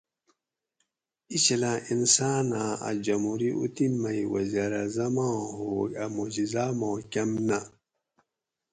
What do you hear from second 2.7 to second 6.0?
اۤ جمہوری اوطِن مئ وزیراعظم آں ہوگ